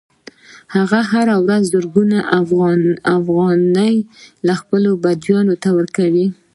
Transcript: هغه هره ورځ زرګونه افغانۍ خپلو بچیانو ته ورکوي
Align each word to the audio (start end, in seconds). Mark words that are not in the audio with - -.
هغه 0.75 0.99
هره 1.11 1.35
ورځ 1.45 1.63
زرګونه 1.73 2.17
افغانۍ 3.19 3.95
خپلو 4.59 4.91
بچیانو 5.03 5.55
ته 5.63 5.69
ورکوي 5.77 6.27